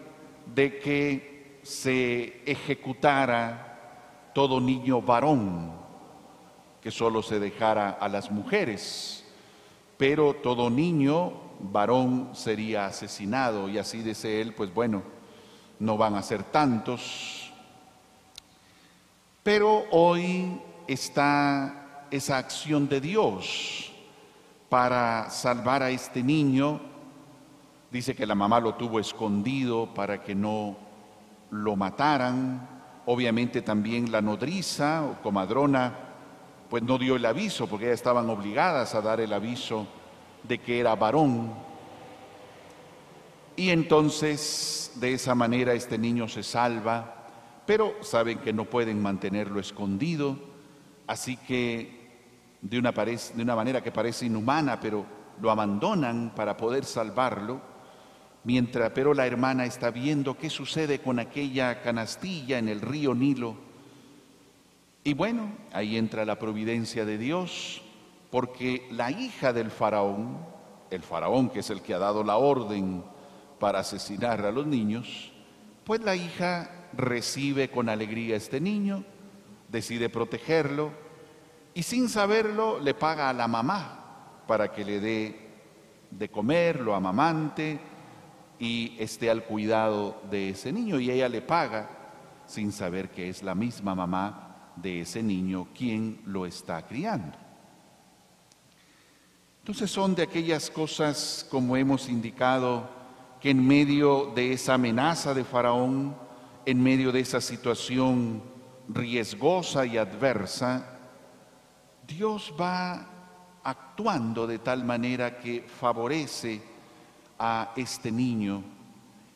de 0.52 0.80
que 0.80 1.60
se 1.62 2.41
ejecutara 2.52 3.69
todo 4.39 4.62
niño 4.62 5.02
varón, 5.02 5.73
que 6.80 6.91
solo 6.91 7.21
se 7.21 7.41
dejara 7.41 7.89
a 7.89 8.08
las 8.08 8.32
mujeres, 8.32 9.25
pero 9.97 10.34
todo 10.34 10.69
niño 10.69 11.34
varón 11.60 12.30
sería 12.32 12.86
asesinado 12.86 13.67
y 13.67 13.78
así 13.78 14.02
dice 14.02 14.39
él, 14.39 14.56
pues 14.56 14.73
bueno, 14.73 15.04
no 15.78 15.97
van 15.97 16.15
a 16.15 16.21
ser 16.21 16.43
tantos. 16.43 17.52
Pero 19.43 19.84
hoy 19.91 20.62
está 20.88 22.08
esa 22.10 22.38
acción 22.38 22.88
de 22.88 23.02
Dios 23.02 23.91
para 24.69 25.30
salvar 25.32 25.84
a 25.84 25.89
este 25.89 26.23
niño. 26.23 26.80
Dice 27.91 28.15
que 28.15 28.25
la 28.25 28.36
mamá 28.36 28.62
lo 28.62 28.75
tuvo 28.75 29.02
escondido 29.02 29.93
para 29.93 30.23
que 30.23 30.34
no 30.34 30.78
lo 31.52 31.75
mataran. 31.75 32.79
Obviamente 33.12 33.63
también 33.63 34.12
la 34.12 34.22
nodriza 34.22 35.04
o 35.04 35.19
comadrona 35.24 35.98
pues 36.69 36.84
no 36.84 37.00
dio 37.00 37.15
el 37.15 37.26
aviso 37.26 37.65
porque 37.65 37.88
ya 37.88 37.93
estaban 37.93 38.30
obligadas 38.30 38.93
a 38.93 39.02
dar 39.02 39.19
el 39.19 39.34
aviso 39.34 39.88
de 40.43 40.60
que 40.60 40.80
era 40.80 40.93
varón. 40.93 41.52
Y 43.56 43.72
entonces 43.72 44.91
de 44.98 45.13
esa 45.13 45.34
manera 45.34 45.74
este 45.74 45.98
niño 45.98 46.28
se 46.28 46.43
salva, 46.43 47.26
pero 47.65 47.95
saben 48.02 48.38
que 48.38 48.54
no 48.54 48.65
pueden 48.65 49.02
mantenerlo 49.02 49.60
escondido, 49.60 50.38
así 51.08 51.36
que 51.36 52.12
de 52.62 52.78
una, 52.78 52.91
de 52.91 53.41
una 53.41 53.56
manera 53.56 53.82
que 53.82 53.91
parece 53.91 54.28
inhumana, 54.28 54.80
pero 54.80 55.04
lo 55.41 55.50
abandonan 55.50 56.32
para 56.36 56.56
poder 56.56 56.86
salvarlo, 56.86 57.60
mientras 58.43 58.91
pero 58.91 59.13
la 59.13 59.28
hermana 59.28 59.65
está 59.65 59.91
viendo 59.91 60.38
qué 60.38 60.49
sucede 60.49 60.99
con 60.99 61.19
aquella 61.19 61.82
canastilla 61.82 62.58
en 62.58 62.69
el 62.69 62.82
río 62.82 63.13
Nilo. 63.13 63.56
Y 65.04 65.13
bueno, 65.13 65.52
ahí 65.73 65.97
entra 65.97 66.25
la 66.25 66.39
providencia 66.39 67.06
de 67.06 67.17
Dios, 67.17 67.82
porque 68.30 68.88
la 68.91 69.12
hija 69.12 69.54
del 69.54 69.71
faraón, 69.71 70.38
el 70.91 71.04
faraón 71.04 71.49
que 71.49 71.60
es 71.60 71.69
el 71.69 71.82
que 71.82 71.93
ha 71.93 71.99
dado 71.99 72.23
la 72.23 72.38
orden 72.38 73.04
para 73.60 73.80
asesinar 73.80 74.45
a 74.45 74.52
los 74.52 74.67
niños, 74.67 75.32
pues 75.84 76.02
la 76.02 76.15
hija 76.15 76.88
recibe 76.93 77.69
con 77.69 77.89
alegría 77.89 78.36
este 78.36 78.60
niño, 78.60 79.04
decide 79.67 80.10
protegerlo 80.10 80.91
y 81.73 81.84
sin 81.84 82.10
saberlo 82.10 82.80
le 82.80 82.93
paga 82.93 83.30
a 83.30 83.34
la 83.34 83.47
mamá 83.47 84.43
para 84.47 84.71
que 84.71 84.84
le 84.84 84.99
dé 84.99 85.49
de 86.12 86.30
comer, 86.30 86.80
lo 86.80 86.95
amamante 86.95 87.80
y 88.60 88.95
esté 89.00 89.30
al 89.30 89.43
cuidado 89.43 90.22
de 90.30 90.50
ese 90.50 90.72
niño 90.72 91.00
y 91.00 91.10
ella 91.10 91.30
le 91.30 91.41
paga 91.41 91.89
sin 92.45 92.72
saber 92.72 93.10
que 93.10 93.30
es 93.30 93.41
la 93.41 93.56
misma 93.56 93.95
mamá 93.95 94.72
de 94.76 95.02
ese 95.02 95.24
niño 95.24 95.67
quien 95.76 96.22
lo 96.26 96.45
está 96.45 96.86
criando. 96.86 97.38
Entonces 99.60 99.91
son 99.91 100.15
de 100.15 100.24
aquellas 100.24 100.69
cosas, 100.69 101.48
como 101.50 101.78
hemos 101.78 102.10
indicado, 102.10 102.89
que 103.39 103.52
en 103.52 103.65
medio 103.65 104.32
de 104.36 104.54
esa 104.54 104.74
amenaza 104.74 105.34
de 105.34 105.43
Faraón, 105.43 106.15
en 106.65 106.82
medio 106.82 107.12
de 107.12 107.19
esa 107.19 107.39
situación 107.39 108.41
riesgosa 108.89 109.86
y 109.86 109.98
adversa, 109.98 110.98
Dios 112.08 112.54
va 112.60 113.08
actuando 113.63 114.48
de 114.48 114.60
tal 114.60 114.84
manera 114.84 115.38
que 115.38 115.62
favorece 115.62 116.62
a 117.39 117.71
este 117.75 118.12
niño 118.12 118.63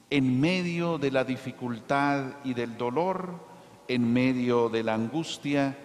en 0.09 0.39
medio 0.39 0.99
de 0.99 1.09
la 1.09 1.23
dificultad 1.23 2.35
y 2.43 2.53
del 2.53 2.77
dolor, 2.77 3.39
en 3.87 4.13
medio 4.13 4.69
de 4.69 4.83
la 4.83 4.93
angustia, 4.93 5.75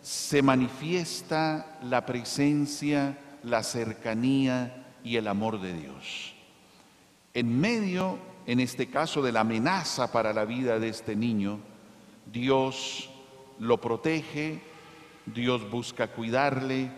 se 0.00 0.40
manifiesta 0.40 1.78
la 1.82 2.06
presencia 2.06 3.18
la 3.42 3.62
cercanía 3.62 4.96
y 5.04 5.16
el 5.16 5.28
amor 5.28 5.60
de 5.60 5.74
Dios. 5.74 6.34
En 7.34 7.60
medio, 7.60 8.18
en 8.46 8.60
este 8.60 8.88
caso, 8.88 9.20
de 9.20 9.32
la 9.32 9.40
amenaza 9.40 10.10
para 10.10 10.32
la 10.32 10.44
vida 10.46 10.78
de 10.78 10.88
este 10.88 11.14
niño, 11.14 11.60
Dios 12.32 13.10
lo 13.58 13.80
protege 13.80 14.62
Dios 15.26 15.68
busca 15.68 16.08
cuidarle 16.08 16.88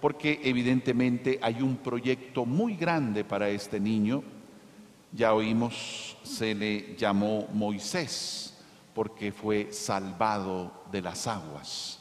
porque 0.00 0.40
evidentemente 0.44 1.38
hay 1.42 1.62
un 1.62 1.76
proyecto 1.76 2.44
muy 2.44 2.76
grande 2.76 3.24
para 3.24 3.48
este 3.48 3.80
niño. 3.80 4.22
Ya 5.12 5.32
oímos, 5.32 6.16
se 6.22 6.54
le 6.54 6.96
llamó 6.96 7.46
Moisés 7.52 8.54
porque 8.94 9.32
fue 9.32 9.72
salvado 9.72 10.72
de 10.90 11.02
las 11.02 11.26
aguas. 11.26 11.98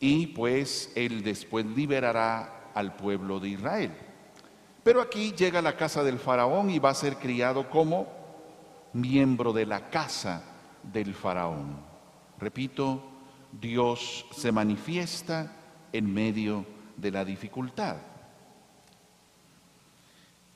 Y 0.00 0.28
pues 0.28 0.92
él 0.94 1.22
después 1.22 1.64
liberará 1.64 2.70
al 2.74 2.94
pueblo 2.96 3.40
de 3.40 3.50
Israel. 3.50 3.92
Pero 4.82 5.00
aquí 5.00 5.32
llega 5.32 5.60
a 5.60 5.62
la 5.62 5.76
casa 5.76 6.04
del 6.04 6.18
faraón 6.18 6.70
y 6.70 6.78
va 6.78 6.90
a 6.90 6.94
ser 6.94 7.16
criado 7.16 7.70
como 7.70 8.06
miembro 8.92 9.52
de 9.52 9.64
la 9.64 9.88
casa 9.88 10.44
del 10.82 11.14
faraón. 11.14 11.78
Repito, 12.38 13.02
Dios 13.50 14.26
se 14.32 14.52
manifiesta 14.52 15.52
en 15.94 16.12
medio 16.12 16.66
de 16.96 17.12
la 17.12 17.24
dificultad. 17.24 17.96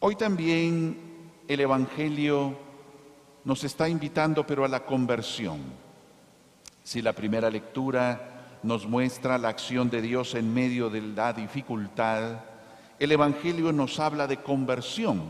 Hoy 0.01 0.17
también 0.17 1.31
el 1.47 1.61
Evangelio 1.61 2.59
nos 3.45 3.63
está 3.63 3.89
invitando 3.89 4.45
pero 4.45 4.65
a 4.65 4.69
la 4.69 4.85
conversión. 4.85 5.61
Si 6.83 7.01
la 7.01 7.13
primera 7.13 7.51
lectura 7.51 8.59
nos 8.65 8.87
muestra 8.89 9.39
la 9.39 9.51
acción 9.51 9.89
de 9.89 10.03
Dios 10.03 10.35
en 10.35 10.53
medio 10.53 10.91
de 10.91 11.03
la 11.03 11.33
dificultad, 11.33 12.41
el 12.99 13.13
Evangelio 13.13 13.73
nos 13.73 14.01
habla 14.01 14.27
de 14.27 14.39
conversión. 14.39 15.23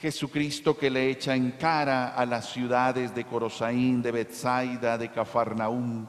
Jesucristo 0.00 0.78
que 0.78 0.88
le 0.88 1.10
echa 1.10 1.34
en 1.34 1.50
cara 1.52 2.14
a 2.14 2.24
las 2.24 2.52
ciudades 2.52 3.12
de 3.12 3.24
Corosaín, 3.24 4.02
de 4.02 4.12
Bethsaida, 4.12 4.96
de 4.96 5.10
Cafarnaúm, 5.10 6.06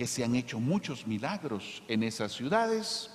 que 0.00 0.06
se 0.06 0.24
han 0.24 0.34
hecho 0.34 0.58
muchos 0.58 1.06
milagros 1.06 1.82
en 1.86 2.02
esas 2.02 2.32
ciudades, 2.32 3.10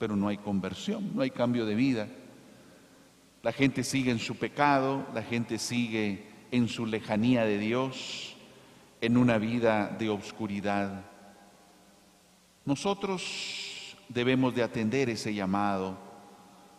pero 0.00 0.16
no 0.16 0.26
hay 0.26 0.36
conversión, 0.36 1.12
no 1.14 1.22
hay 1.22 1.30
cambio 1.30 1.64
de 1.64 1.76
vida. 1.76 2.08
La 3.44 3.52
gente 3.52 3.84
sigue 3.84 4.10
en 4.10 4.18
su 4.18 4.34
pecado, 4.34 5.06
la 5.14 5.22
gente 5.22 5.60
sigue 5.60 6.26
en 6.50 6.66
su 6.66 6.86
lejanía 6.86 7.44
de 7.44 7.58
Dios, 7.58 8.34
en 9.00 9.16
una 9.16 9.38
vida 9.38 9.94
de 9.96 10.08
obscuridad. 10.08 11.04
Nosotros 12.64 13.96
debemos 14.08 14.52
de 14.56 14.64
atender 14.64 15.08
ese 15.08 15.32
llamado, 15.32 15.96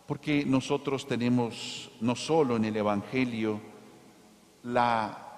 porque 0.06 0.44
nosotros 0.44 1.06
tenemos 1.06 1.90
no 2.02 2.14
solo 2.14 2.56
en 2.56 2.66
el 2.66 2.76
Evangelio 2.76 3.58
la 4.64 5.31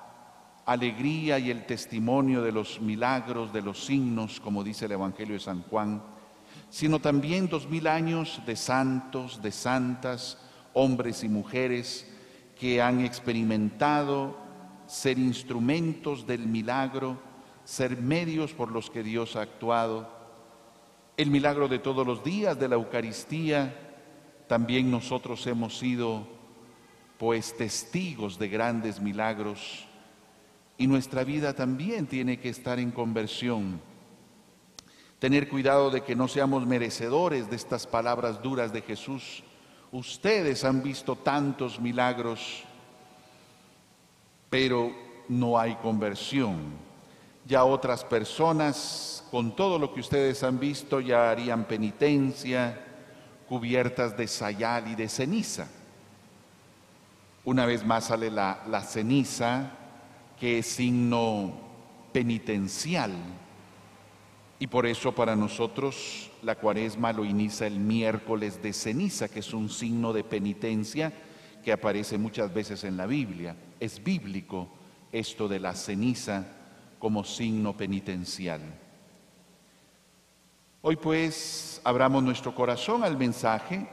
alegría 0.67 1.39
y 1.39 1.51
el 1.51 1.67
testimonio 1.67 2.43
de 2.43 2.53
los 2.53 2.81
milagros, 2.81 3.53
de 3.53 3.63
los 3.63 3.85
signos, 3.85 4.41
como 4.41 4.65
dice 4.65 4.87
el 4.87 4.93
Evangelio 4.93 5.35
de 5.35 5.41
San 5.41 5.63
Juan, 5.63 6.03
sino 6.71 6.99
también 7.01 7.49
dos 7.49 7.69
mil 7.69 7.87
años 7.87 8.41
de 8.47 8.57
santos, 8.57 9.43
de 9.43 9.53
santas, 9.53 10.39
hombres 10.73 11.23
y 11.23 11.29
mujeres 11.29 12.11
que 12.59 12.81
han 12.81 13.01
experimentado 13.05 14.37
ser 14.87 15.19
instrumentos 15.19 16.27
del 16.27 16.47
milagro, 16.47 17.19
ser 17.65 17.97
medios 17.97 18.53
por 18.53 18.71
los 18.71 18.91
que 18.91 19.03
Dios 19.03 19.37
ha 19.37 19.43
actuado. 19.43 20.09
El 21.17 21.31
milagro 21.31 21.69
de 21.69 21.79
todos 21.79 22.07
los 22.07 22.25
días 22.25 22.59
de 22.59 22.69
la 22.69 22.75
Eucaristía, 22.75 23.75
también 24.47 24.91
nosotros 24.91 25.47
hemos 25.47 25.79
sido 25.79 26.27
pues 27.19 27.57
testigos 27.57 28.39
de 28.39 28.49
grandes 28.49 29.01
milagros 29.01 29.87
y 30.77 30.87
nuestra 30.87 31.25
vida 31.25 31.55
también 31.55 32.07
tiene 32.07 32.39
que 32.39 32.49
estar 32.49 32.79
en 32.79 32.91
conversión. 32.91 33.81
Tener 35.19 35.49
cuidado 35.49 35.91
de 35.91 36.03
que 36.03 36.17
no 36.17 36.29
seamos 36.29 36.67
merecedores 36.67 37.49
de 37.49 37.57
estas 37.57 37.87
palabras 37.87 38.43
duras 38.43 38.73
de 38.73 38.83
Jesús. 38.83 39.43
Ustedes 39.93 40.65
han 40.65 40.83
visto 40.83 41.17
tantos 41.17 41.81
milagros, 41.81 42.65
pero 44.51 44.93
no 45.29 45.59
hay 45.59 45.77
conversión. 45.77 46.59
Ya 47.47 47.65
otras 47.65 48.05
personas, 48.05 49.25
con 49.31 49.55
todo 49.55 49.79
lo 49.79 49.95
que 49.95 50.01
ustedes 50.01 50.43
han 50.43 50.59
visto, 50.59 51.01
ya 51.01 51.31
harían 51.31 51.65
penitencia, 51.65 52.81
cubiertas 53.49 54.17
de 54.17 54.27
sayal 54.27 54.89
y 54.89 54.95
de 54.95 55.09
ceniza. 55.09 55.69
Una 57.45 57.67
vez 57.67 57.85
más 57.85 58.07
sale 58.07 58.31
la, 58.31 58.63
la 58.69 58.83
ceniza, 58.83 59.71
que 60.39 60.59
es 60.59 60.67
signo 60.67 61.53
penitencial. 62.13 63.13
Y 64.59 64.67
por 64.67 64.87
eso 64.87 65.13
para 65.13 65.37
nosotros 65.37 66.31
la 66.43 66.55
cuaresma 66.55 67.13
lo 67.13 67.25
inicia 67.25 67.67
el 67.67 67.79
miércoles 67.79 68.63
de 68.63 68.73
ceniza, 68.73 69.29
que 69.29 69.41
es 69.41 69.53
un 69.53 69.69
signo 69.69 70.13
de 70.13 70.25
penitencia 70.25 71.13
que 71.65 71.73
aparece 71.73 72.19
muchas 72.19 72.53
veces 72.53 72.85
en 72.85 72.97
la 72.97 73.07
Biblia. 73.07 73.57
Es 73.81 74.03
bíblico 74.03 74.69
esto 75.11 75.49
de 75.49 75.61
la 75.61 75.75
ceniza 75.75 76.47
como 76.99 77.25
signo 77.25 77.77
penitencial. 77.77 78.61
Hoy 80.83 80.97
pues 80.97 81.81
abramos 81.83 82.23
nuestro 82.23 82.55
corazón 82.55 83.05
al 83.05 83.17
mensaje, 83.17 83.89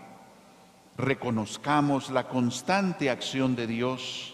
reconozcamos 0.97 2.09
la 2.09 2.27
constante 2.27 3.09
acción 3.09 3.55
de 3.55 3.65
Dios, 3.65 4.30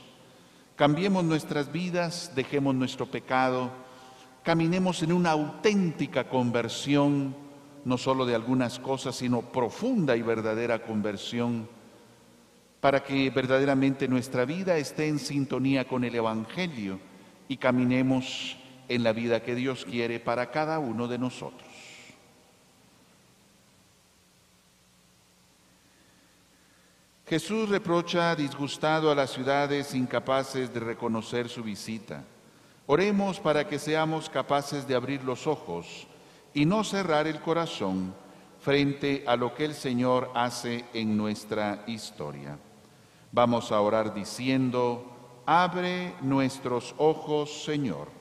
cambiemos 0.77 1.25
nuestras 1.25 1.71
vidas, 1.71 2.31
dejemos 2.35 2.75
nuestro 2.75 3.07
pecado, 3.07 3.71
caminemos 4.43 5.01
en 5.01 5.11
una 5.11 5.31
auténtica 5.31 6.29
conversión, 6.29 7.35
no 7.83 7.97
solo 7.97 8.27
de 8.27 8.35
algunas 8.35 8.77
cosas, 8.77 9.15
sino 9.15 9.41
profunda 9.41 10.15
y 10.15 10.21
verdadera 10.21 10.83
conversión, 10.83 11.67
para 12.79 13.03
que 13.03 13.31
verdaderamente 13.31 14.07
nuestra 14.07 14.45
vida 14.45 14.77
esté 14.77 15.07
en 15.07 15.17
sintonía 15.17 15.87
con 15.87 16.03
el 16.03 16.13
Evangelio 16.13 16.99
y 17.47 17.57
caminemos 17.57 18.55
en 18.87 19.03
la 19.03 19.13
vida 19.13 19.41
que 19.41 19.55
Dios 19.55 19.83
quiere 19.83 20.19
para 20.19 20.51
cada 20.51 20.77
uno 20.77 21.07
de 21.07 21.17
nosotros. 21.17 21.66
Jesús 27.27 27.67
reprocha 27.67 28.33
disgustado 28.37 29.11
a 29.11 29.15
las 29.15 29.31
ciudades 29.31 29.93
incapaces 29.93 30.73
de 30.73 30.79
reconocer 30.79 31.49
su 31.49 31.61
visita. 31.61 32.23
Oremos 32.85 33.41
para 33.41 33.67
que 33.67 33.79
seamos 33.79 34.29
capaces 34.29 34.87
de 34.87 34.95
abrir 34.95 35.25
los 35.25 35.45
ojos 35.45 36.07
y 36.53 36.65
no 36.65 36.85
cerrar 36.85 37.27
el 37.27 37.41
corazón 37.41 38.15
frente 38.61 39.25
a 39.27 39.35
lo 39.35 39.53
que 39.53 39.65
el 39.65 39.73
Señor 39.73 40.31
hace 40.35 40.85
en 40.93 41.17
nuestra 41.17 41.83
historia. 41.85 42.57
Vamos 43.33 43.73
a 43.73 43.81
orar 43.81 44.13
diciendo, 44.13 45.43
abre 45.45 46.15
nuestros 46.21 46.95
ojos, 46.97 47.65
Señor. 47.65 48.16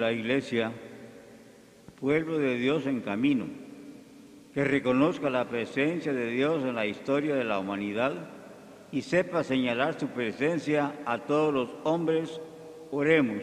La 0.00 0.12
Iglesia, 0.12 0.72
pueblo 2.00 2.38
de 2.38 2.56
Dios 2.56 2.86
en 2.86 3.02
camino, 3.02 3.46
que 4.54 4.64
reconozca 4.64 5.30
la 5.30 5.48
presencia 5.48 6.12
de 6.12 6.30
Dios 6.30 6.64
en 6.64 6.74
la 6.74 6.86
historia 6.86 7.34
de 7.34 7.44
la 7.44 7.58
humanidad 7.58 8.14
y 8.90 9.02
sepa 9.02 9.44
señalar 9.44 10.00
su 10.00 10.08
presencia 10.08 10.94
a 11.04 11.18
todos 11.18 11.54
los 11.54 11.68
hombres, 11.84 12.40
oremos. 12.90 13.42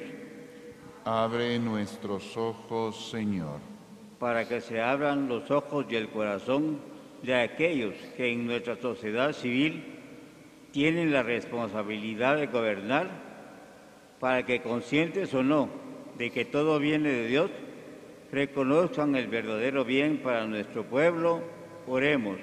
Abre 1.06 1.58
nuestros 1.60 2.36
ojos, 2.36 3.10
Señor. 3.12 3.60
Para 4.20 4.48
que 4.48 4.60
se 4.60 4.82
abran 4.82 5.30
los 5.30 5.50
ojos 5.52 5.86
y 5.90 5.96
el 5.96 6.10
corazón 6.10 6.80
de 7.22 7.36
aquellos 7.36 7.94
que 8.18 8.34
en 8.34 8.48
nuestra 8.48 8.76
sociedad 8.76 9.32
civil 9.32 9.86
tienen 10.72 11.14
la 11.14 11.24
responsabilidad 11.24 12.38
de 12.38 12.48
gobernar, 12.48 13.08
para 14.20 14.44
que 14.44 14.62
conscientes 14.62 15.34
o 15.36 15.44
no 15.44 15.87
de 16.18 16.32
que 16.32 16.46
todo 16.46 16.80
viene 16.80 17.10
de 17.10 17.28
Dios, 17.28 17.52
reconozcan 18.32 19.16
el 19.16 19.28
verdadero 19.28 19.86
bien 19.86 20.18
para 20.18 20.46
nuestro 20.48 20.84
pueblo, 20.84 21.42
oremos. 21.88 22.38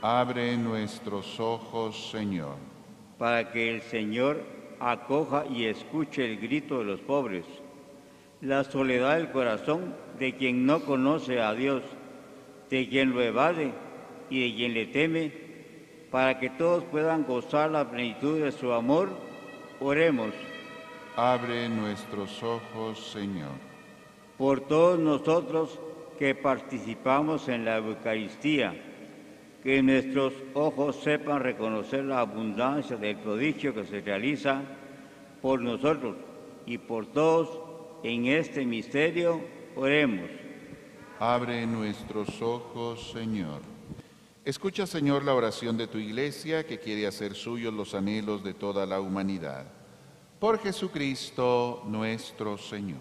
Abre 0.00 0.56
nuestros 0.56 1.38
ojos, 1.40 2.10
Señor. 2.10 2.56
Para 3.18 3.52
que 3.52 3.74
el 3.74 3.82
Señor 3.82 4.42
acoja 4.80 5.44
y 5.48 5.66
escuche 5.66 6.24
el 6.24 6.38
grito 6.38 6.78
de 6.78 6.84
los 6.84 7.00
pobres, 7.00 7.44
la 8.40 8.64
soledad 8.64 9.16
del 9.16 9.30
corazón 9.30 9.94
de 10.18 10.36
quien 10.36 10.66
no 10.66 10.84
conoce 10.84 11.40
a 11.40 11.54
Dios, 11.54 11.82
de 12.70 12.88
quien 12.88 13.10
lo 13.10 13.22
evade 13.22 13.72
y 14.30 14.48
de 14.48 14.56
quien 14.56 14.74
le 14.74 14.86
teme, 14.86 15.32
para 16.10 16.38
que 16.38 16.50
todos 16.50 16.84
puedan 16.84 17.24
gozar 17.24 17.70
la 17.70 17.88
plenitud 17.90 18.40
de 18.40 18.52
su 18.52 18.72
amor, 18.72 19.10
oremos. 19.80 20.32
Abre 21.16 21.68
nuestros 21.68 22.42
ojos, 22.42 23.12
Señor. 23.12 23.50
Por 24.38 24.62
todos 24.62 24.98
nosotros 24.98 25.78
que 26.18 26.34
participamos 26.34 27.48
en 27.48 27.66
la 27.66 27.76
Eucaristía, 27.76 28.74
que 29.62 29.82
nuestros 29.82 30.32
ojos 30.54 30.96
sepan 30.96 31.40
reconocer 31.40 32.04
la 32.04 32.20
abundancia 32.20 32.96
del 32.96 33.18
prodigio 33.18 33.74
que 33.74 33.84
se 33.84 34.00
realiza 34.00 34.62
por 35.42 35.60
nosotros 35.60 36.16
y 36.64 36.78
por 36.78 37.06
todos 37.06 37.60
en 38.02 38.26
este 38.26 38.64
misterio, 38.64 39.40
oremos. 39.76 40.30
Abre 41.20 41.66
nuestros 41.66 42.40
ojos, 42.40 43.12
Señor. 43.12 43.60
Escucha, 44.44 44.86
Señor, 44.86 45.24
la 45.24 45.34
oración 45.34 45.76
de 45.76 45.86
tu 45.86 45.98
iglesia 45.98 46.66
que 46.66 46.78
quiere 46.78 47.06
hacer 47.06 47.34
suyos 47.34 47.72
los 47.72 47.94
anhelos 47.94 48.42
de 48.42 48.54
toda 48.54 48.86
la 48.86 49.00
humanidad. 49.00 49.81
Por 50.42 50.58
Jesucristo 50.58 51.84
nuestro 51.86 52.58
Señor. 52.58 52.98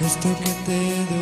Esto 0.00 0.28
que 0.42 0.50
te 0.66 1.19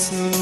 corazón, 0.00 0.39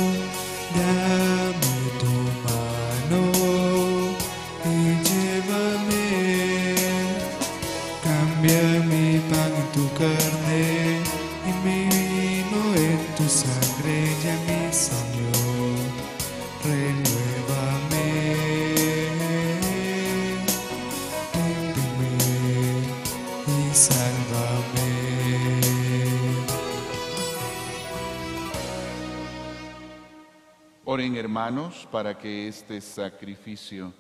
Para 31.91 32.19
que 32.19 32.47
este 32.47 32.79
sacrificio 32.79 33.95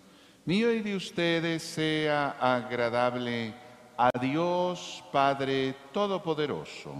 mío 0.44 0.70
y 0.70 0.80
de 0.80 0.94
ustedes 0.94 1.62
sea 1.62 2.36
agradable 2.38 3.54
a 3.96 4.10
Dios 4.20 5.02
Padre 5.10 5.74
Todopoderoso. 5.90 6.94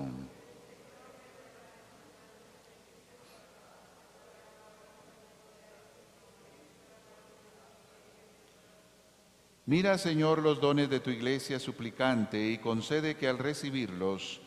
Mira, 9.67 9.99
Señor, 9.99 10.39
los 10.39 10.63
dones 10.63 10.89
de 10.89 11.01
tu 11.01 11.11
iglesia 11.11 11.59
suplicante 11.59 12.43
y 12.43 12.57
concede 12.57 13.19
que 13.19 13.29
al 13.29 13.37
recibirlos 13.37 14.41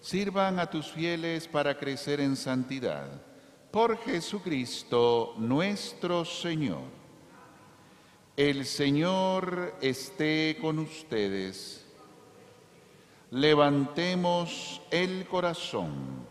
sirvan 0.00 0.60
a 0.60 0.70
tus 0.70 0.92
fieles 0.92 1.48
para 1.48 1.76
crecer 1.76 2.20
en 2.20 2.36
santidad. 2.36 3.27
Por 3.70 3.98
Jesucristo 3.98 5.34
nuestro 5.36 6.24
Señor. 6.24 6.84
El 8.34 8.64
Señor 8.64 9.74
esté 9.82 10.56
con 10.58 10.78
ustedes. 10.78 11.86
Levantemos 13.30 14.80
el 14.90 15.26
corazón. 15.26 16.26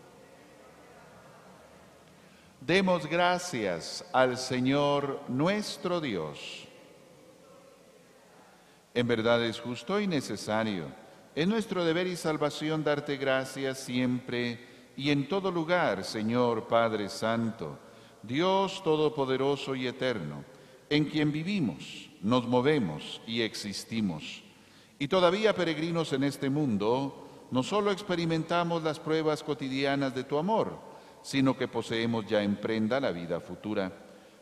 Demos 2.60 3.06
gracias 3.06 4.04
al 4.13 4.38
Señor 4.38 5.21
nuestro 5.28 6.02
Dios. 6.02 6.67
En 8.95 9.08
verdad 9.08 9.45
es 9.45 9.60
justo 9.60 10.00
y 10.00 10.08
necesario. 10.08 10.86
Es 11.36 11.47
nuestro 11.47 11.86
deber 11.86 12.08
y 12.08 12.15
salvación 12.15 12.84
darte 12.84 13.15
gracias 13.15 13.78
siempre 13.78 14.66
y 14.97 15.12
en 15.12 15.29
todo 15.29 15.51
lugar, 15.51 16.03
Señor 16.03 16.67
Padre 16.67 17.07
Santo, 17.07 17.77
Dios 18.23 18.83
Todopoderoso 18.83 19.75
y 19.75 19.86
Eterno, 19.86 20.43
en 20.89 21.05
quien 21.05 21.31
vivimos, 21.31 22.10
nos 22.23 22.47
movemos 22.47 23.21
y 23.27 23.41
existimos. 23.41 24.41
Y 24.97 25.07
todavía 25.07 25.53
peregrinos 25.53 26.13
en 26.13 26.23
este 26.23 26.49
mundo, 26.49 27.47
no 27.51 27.62
solo 27.62 27.91
experimentamos 27.91 28.81
las 28.81 28.99
pruebas 28.99 29.43
cotidianas 29.43 30.15
de 30.15 30.23
tu 30.23 30.39
amor, 30.39 30.79
sino 31.21 31.55
que 31.55 31.67
poseemos 31.67 32.25
ya 32.25 32.41
en 32.41 32.55
prenda 32.55 32.99
la 32.99 33.12
vida 33.12 33.39
futura. 33.39 33.91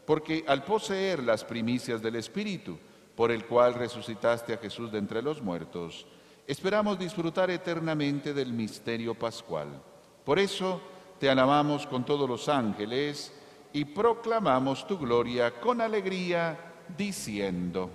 Porque 0.05 0.45
al 0.47 0.63
poseer 0.63 1.21
las 1.21 1.43
primicias 1.43 2.01
del 2.01 2.15
Espíritu, 2.15 2.77
por 3.13 3.29
el 3.29 3.45
cual 3.45 3.73
resucitaste 3.73 4.53
a 4.53 4.57
Jesús 4.57 4.89
de 4.89 4.99
entre 4.99 5.21
los 5.21 5.41
muertos, 5.41 6.05
esperamos 6.47 6.97
disfrutar 6.97 7.49
eternamente 7.49 8.33
del 8.33 8.53
misterio 8.53 9.15
pascual. 9.15 9.81
Por 10.25 10.39
eso 10.39 10.81
te 11.19 11.29
alabamos 11.29 11.85
con 11.85 12.03
todos 12.03 12.27
los 12.27 12.49
ángeles 12.49 13.31
y 13.71 13.85
proclamamos 13.85 14.87
tu 14.87 14.97
gloria 14.97 15.51
con 15.59 15.81
alegría, 15.81 16.57
diciendo, 16.97 17.91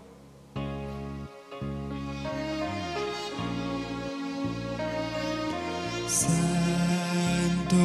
Santo, 6.06 7.76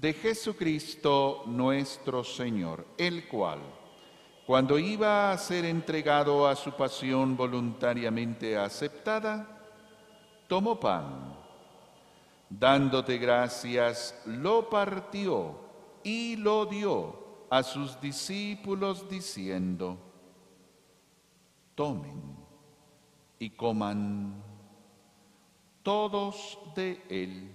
de 0.00 0.14
Jesucristo 0.14 1.44
nuestro 1.46 2.24
Señor, 2.24 2.86
el 2.96 3.28
cual, 3.28 3.58
cuando 4.46 4.78
iba 4.78 5.30
a 5.30 5.36
ser 5.36 5.66
entregado 5.66 6.48
a 6.48 6.56
su 6.56 6.72
pasión 6.72 7.36
voluntariamente 7.36 8.56
aceptada, 8.56 9.46
tomó 10.48 10.80
pan 10.80 11.40
dándote 12.50 13.16
gracias, 13.18 14.20
lo 14.26 14.68
partió 14.68 15.54
y 16.02 16.36
lo 16.36 16.66
dio 16.66 17.46
a 17.48 17.62
sus 17.62 18.00
discípulos 18.00 19.08
diciendo, 19.08 19.96
tomen 21.76 22.36
y 23.38 23.50
coman 23.50 24.42
todos 25.82 26.58
de 26.74 27.02
él, 27.08 27.54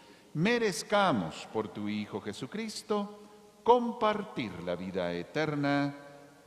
merezcamos 0.33 1.47
por 1.51 1.67
tu 1.67 1.89
Hijo 1.89 2.21
Jesucristo 2.21 3.19
compartir 3.63 4.51
la 4.63 4.75
vida 4.75 5.11
eterna 5.13 5.95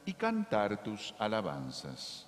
y 0.05 0.15
cantar 0.15 0.83
tus 0.83 1.15
alabanzas. 1.19 2.27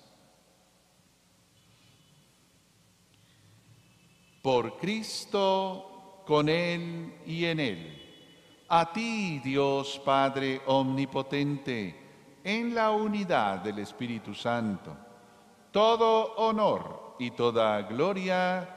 Por 4.41 4.77
Cristo, 4.77 6.23
con 6.25 6.47
Él 6.47 7.15
y 7.25 7.45
en 7.45 7.59
Él, 7.59 8.65
a 8.69 8.91
ti 8.91 9.39
Dios 9.39 10.01
Padre 10.05 10.61
Omnipotente, 10.67 12.39
en 12.43 12.73
la 12.73 12.91
unidad 12.91 13.59
del 13.59 13.79
Espíritu 13.79 14.33
Santo, 14.33 14.95
todo 15.71 16.35
honor 16.35 17.15
y 17.19 17.31
toda 17.31 17.81
gloria 17.81 18.76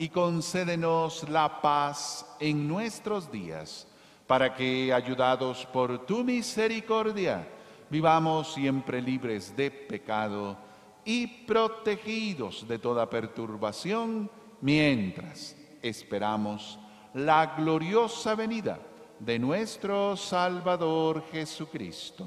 y 0.00 0.08
concédenos 0.08 1.28
la 1.28 1.60
paz 1.60 2.24
en 2.40 2.66
nuestros 2.66 3.30
días, 3.30 3.86
para 4.26 4.54
que, 4.54 4.90
ayudados 4.94 5.66
por 5.66 6.06
tu 6.06 6.24
misericordia, 6.24 7.46
vivamos 7.90 8.54
siempre 8.54 9.02
libres 9.02 9.54
de 9.54 9.70
pecado 9.70 10.56
y 11.04 11.26
protegidos 11.44 12.66
de 12.66 12.78
toda 12.78 13.10
perturbación, 13.10 14.30
mientras 14.62 15.54
esperamos 15.82 16.78
la 17.12 17.54
gloriosa 17.54 18.34
venida 18.34 18.78
de 19.18 19.38
nuestro 19.38 20.16
Salvador 20.16 21.24
Jesucristo. 21.30 22.26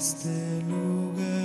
Este 0.00 0.62
lugar, 0.66 1.39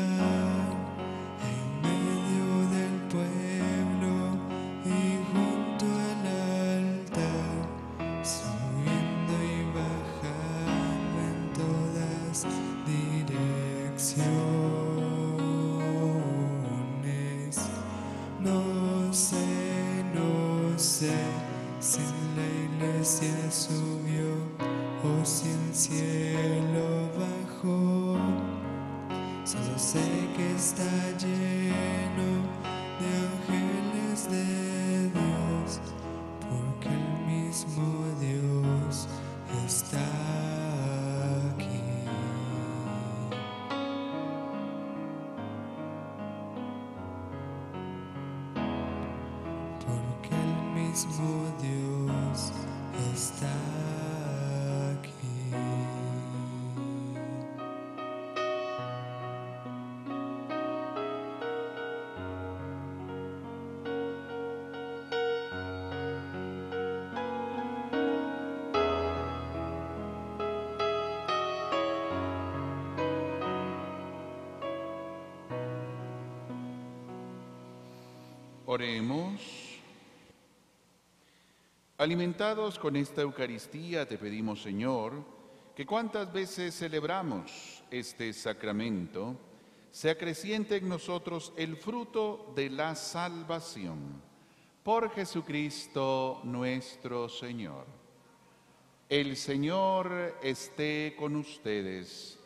el 50.96 51.08
mismo 51.08 51.54
Dios 51.62 52.54
está 53.14 53.52
aquí. 54.94 55.12
Oremos. 78.66 79.55
Alimentados 82.06 82.78
con 82.78 82.96
esta 82.98 83.24
Eucaristía, 83.24 84.08
te 84.08 84.20
pedimos, 84.20 84.62
Señor, 84.62 85.26
que 85.76 85.88
cuantas 85.88 86.32
veces 86.32 86.78
celebramos 86.78 87.84
este 87.90 88.32
sacramento, 88.32 89.36
se 89.90 90.12
acreciente 90.12 90.76
en 90.76 90.88
nosotros 90.88 91.52
el 91.58 91.78
fruto 91.78 92.54
de 92.56 92.70
la 92.70 92.94
salvación. 92.94 94.22
Por 94.84 95.10
Jesucristo 95.16 96.42
nuestro 96.44 97.28
Señor. 97.28 97.88
El 99.10 99.36
Señor 99.36 100.38
esté 100.44 101.16
con 101.18 101.36
ustedes 101.36 102.40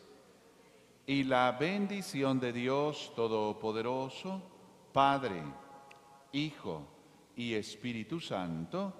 y 1.06 1.24
la 1.24 1.52
bendición 1.52 2.40
de 2.40 2.54
Dios 2.54 3.12
Todopoderoso, 3.14 4.40
Padre, 4.90 5.42
Hijo 6.32 6.86
y 7.36 7.52
Espíritu 7.52 8.20
Santo, 8.20 8.99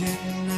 imagine 0.00 0.57